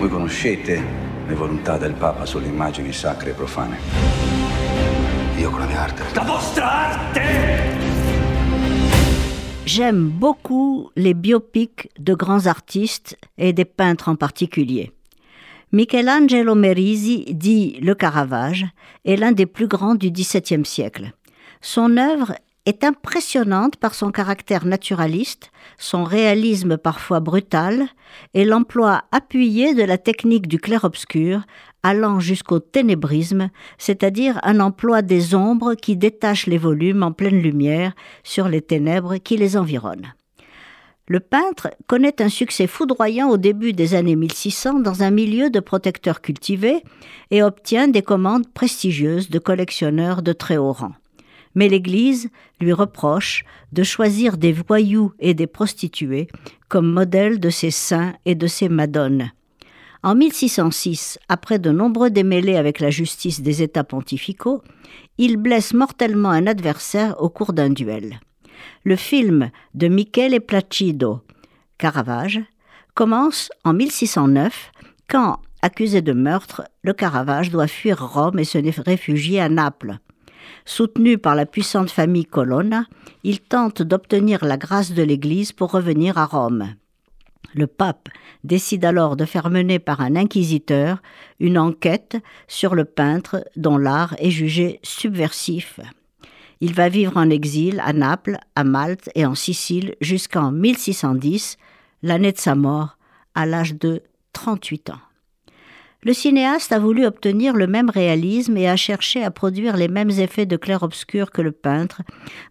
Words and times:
Voi 0.00 0.08
conoscete 0.08 0.82
le 1.26 1.34
volontà 1.34 1.76
del 1.76 1.92
Papa 1.92 2.24
sulle 2.24 2.46
immagini 2.46 2.90
sacre 2.90 3.32
e 3.32 3.34
profane? 3.34 3.76
Io 5.36 5.50
con 5.50 5.60
la 5.60 5.66
mia 5.66 5.82
arte. 5.82 6.04
La 6.14 6.22
vostra 6.22 6.70
arte? 6.88 7.20
J'aime 9.66 10.08
beaucoup 10.08 10.90
les 10.96 11.12
biopics 11.12 11.90
de 11.98 12.14
grands 12.14 12.46
artistes 12.46 13.18
et 13.36 13.52
des 13.52 13.66
peintres 13.66 14.08
en 14.08 14.16
particulier. 14.16 14.90
Michelangelo 15.70 16.54
Merisi, 16.54 17.26
dit 17.34 17.78
le 17.82 17.94
Caravage, 17.94 18.64
est 19.04 19.16
l'un 19.16 19.32
des 19.32 19.44
plus 19.44 19.68
grands 19.68 19.96
du 19.96 20.10
XVIIe 20.10 20.64
siècle. 20.64 21.12
Son 21.60 21.98
œuvre 21.98 22.36
est 22.66 22.84
impressionnante 22.84 23.76
par 23.76 23.94
son 23.94 24.10
caractère 24.10 24.66
naturaliste, 24.66 25.50
son 25.78 26.04
réalisme 26.04 26.76
parfois 26.76 27.20
brutal 27.20 27.86
et 28.34 28.44
l'emploi 28.44 29.04
appuyé 29.12 29.74
de 29.74 29.82
la 29.82 29.98
technique 29.98 30.46
du 30.46 30.58
clair-obscur 30.58 31.42
allant 31.82 32.20
jusqu'au 32.20 32.58
ténébrisme, 32.58 33.50
c'est-à-dire 33.78 34.38
un 34.42 34.60
emploi 34.60 35.00
des 35.02 35.34
ombres 35.34 35.74
qui 35.74 35.96
détachent 35.96 36.46
les 36.46 36.58
volumes 36.58 37.02
en 37.02 37.12
pleine 37.12 37.40
lumière 37.40 37.94
sur 38.22 38.48
les 38.48 38.60
ténèbres 38.60 39.16
qui 39.16 39.36
les 39.36 39.56
environnent. 39.56 40.12
Le 41.08 41.18
peintre 41.18 41.70
connaît 41.88 42.22
un 42.22 42.28
succès 42.28 42.68
foudroyant 42.68 43.30
au 43.30 43.36
début 43.36 43.72
des 43.72 43.94
années 43.94 44.14
1600 44.14 44.80
dans 44.80 45.02
un 45.02 45.10
milieu 45.10 45.50
de 45.50 45.58
protecteurs 45.58 46.20
cultivés 46.20 46.84
et 47.32 47.42
obtient 47.42 47.88
des 47.88 48.02
commandes 48.02 48.46
prestigieuses 48.52 49.28
de 49.28 49.40
collectionneurs 49.40 50.22
de 50.22 50.32
très 50.32 50.56
haut 50.56 50.72
rang 50.72 50.92
mais 51.54 51.68
l'Église 51.68 52.30
lui 52.60 52.72
reproche 52.72 53.44
de 53.72 53.82
choisir 53.82 54.36
des 54.36 54.52
voyous 54.52 55.12
et 55.18 55.34
des 55.34 55.46
prostituées 55.46 56.28
comme 56.68 56.90
modèle 56.90 57.40
de 57.40 57.50
ses 57.50 57.70
saints 57.70 58.14
et 58.24 58.34
de 58.34 58.46
ses 58.46 58.68
madones. 58.68 59.30
En 60.02 60.14
1606, 60.14 61.18
après 61.28 61.58
de 61.58 61.70
nombreux 61.70 62.10
démêlés 62.10 62.56
avec 62.56 62.80
la 62.80 62.90
justice 62.90 63.42
des 63.42 63.62
États 63.62 63.84
pontificaux, 63.84 64.62
il 65.18 65.36
blesse 65.36 65.74
mortellement 65.74 66.30
un 66.30 66.46
adversaire 66.46 67.20
au 67.20 67.28
cours 67.28 67.52
d'un 67.52 67.68
duel. 67.68 68.20
Le 68.84 68.96
film 68.96 69.50
de 69.74 69.88
Michele 69.88 70.40
Placido, 70.40 71.20
Caravage, 71.76 72.40
commence 72.94 73.50
en 73.64 73.74
1609 73.74 74.72
quand, 75.06 75.40
accusé 75.60 76.00
de 76.00 76.12
meurtre, 76.12 76.62
le 76.82 76.94
Caravage 76.94 77.50
doit 77.50 77.66
fuir 77.66 78.02
Rome 78.14 78.38
et 78.38 78.44
se 78.44 78.58
réfugier 78.80 79.40
à 79.40 79.50
Naples. 79.50 79.98
Soutenu 80.64 81.18
par 81.18 81.34
la 81.34 81.46
puissante 81.46 81.90
famille 81.90 82.24
Colonna, 82.24 82.84
il 83.24 83.40
tente 83.40 83.82
d'obtenir 83.82 84.44
la 84.44 84.56
grâce 84.56 84.92
de 84.92 85.02
l'Église 85.02 85.52
pour 85.52 85.70
revenir 85.70 86.18
à 86.18 86.26
Rome. 86.26 86.74
Le 87.54 87.66
pape 87.66 88.08
décide 88.44 88.84
alors 88.84 89.16
de 89.16 89.24
faire 89.24 89.50
mener 89.50 89.78
par 89.78 90.00
un 90.00 90.14
inquisiteur 90.16 91.02
une 91.40 91.58
enquête 91.58 92.16
sur 92.46 92.74
le 92.74 92.84
peintre 92.84 93.44
dont 93.56 93.76
l'art 93.76 94.14
est 94.18 94.30
jugé 94.30 94.78
subversif. 94.82 95.80
Il 96.60 96.74
va 96.74 96.88
vivre 96.88 97.16
en 97.16 97.30
exil 97.30 97.82
à 97.84 97.92
Naples, 97.92 98.38
à 98.54 98.64
Malte 98.64 99.10
et 99.14 99.24
en 99.24 99.34
Sicile 99.34 99.96
jusqu'en 100.00 100.52
1610, 100.52 101.56
l'année 102.02 102.32
de 102.32 102.38
sa 102.38 102.54
mort, 102.54 102.98
à 103.34 103.46
l'âge 103.46 103.74
de 103.74 104.02
38 104.32 104.90
ans. 104.90 105.09
Le 106.02 106.14
cinéaste 106.14 106.72
a 106.72 106.78
voulu 106.78 107.04
obtenir 107.04 107.54
le 107.54 107.66
même 107.66 107.90
réalisme 107.90 108.56
et 108.56 108.68
a 108.68 108.76
cherché 108.76 109.22
à 109.22 109.30
produire 109.30 109.76
les 109.76 109.88
mêmes 109.88 110.10
effets 110.10 110.46
de 110.46 110.56
clair-obscur 110.56 111.30
que 111.30 111.42
le 111.42 111.52
peintre 111.52 112.00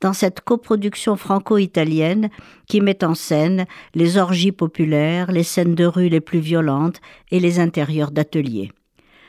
dans 0.00 0.14
cette 0.14 0.40
coproduction 0.40 1.16
franco-italienne 1.16 2.30
qui 2.66 2.80
met 2.80 3.04
en 3.04 3.14
scène 3.14 3.66
les 3.94 4.16
orgies 4.16 4.52
populaires, 4.52 5.30
les 5.30 5.42
scènes 5.42 5.74
de 5.74 5.84
rue 5.84 6.08
les 6.08 6.22
plus 6.22 6.38
violentes 6.38 7.02
et 7.30 7.38
les 7.38 7.58
intérieurs 7.58 8.12
d'ateliers. 8.12 8.72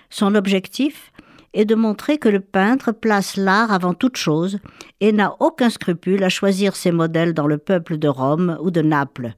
Son 0.09 0.35
objectif 0.35 1.11
est 1.53 1.65
de 1.65 1.75
montrer 1.75 2.17
que 2.17 2.29
le 2.29 2.39
peintre 2.39 2.93
place 2.93 3.35
l'art 3.35 3.73
avant 3.73 3.93
toute 3.93 4.15
chose 4.15 4.59
et 5.01 5.11
n'a 5.11 5.35
aucun 5.41 5.69
scrupule 5.69 6.23
à 6.23 6.29
choisir 6.29 6.77
ses 6.77 6.91
modèles 6.91 7.33
dans 7.33 7.47
le 7.47 7.57
peuple 7.57 7.97
de 7.97 8.07
Rome 8.07 8.57
ou 8.61 8.71
de 8.71 8.81
Naples. 8.81 9.35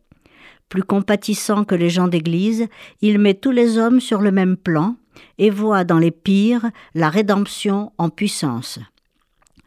Plus 0.69 0.83
compatissant 0.83 1.63
que 1.63 1.75
les 1.75 1.89
gens 1.89 2.07
d'Église, 2.07 2.67
il 3.01 3.19
met 3.19 3.33
tous 3.33 3.51
les 3.51 3.77
hommes 3.77 4.01
sur 4.01 4.21
le 4.21 4.31
même 4.31 4.57
plan 4.57 4.95
et 5.37 5.49
voit 5.49 5.83
dans 5.83 5.99
les 5.99 6.11
pires 6.11 6.69
la 6.93 7.09
rédemption 7.09 7.91
en 7.97 8.09
puissance. 8.09 8.79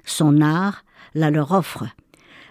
Son 0.05 0.41
art 0.41 0.85
la 1.15 1.31
leur 1.31 1.53
offre. 1.53 1.85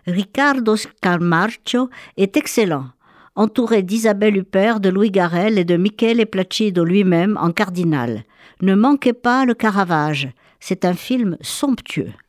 Riccardo 0.08 0.76
Scamarcio 0.76 1.90
est 2.18 2.38
excellent, 2.38 2.88
entouré 3.36 3.84
d'Isabelle 3.84 4.38
Huppert, 4.38 4.80
de 4.80 4.90
Louis 4.90 5.12
Garel 5.12 5.60
et 5.60 5.66
de 5.66 5.78
Michele 5.78 6.26
Placido 6.26 6.84
lui-même 6.84 7.38
en 7.40 7.52
cardinal. 7.52 8.24
Ne 8.62 8.76
manquez 8.76 9.14
pas 9.14 9.46
le 9.46 9.54
Caravage, 9.54 10.30
c'est 10.60 10.86
un 10.86 10.94
film 10.94 11.38
somptueux. 11.42 12.12